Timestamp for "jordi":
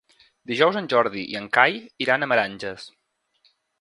0.93-1.25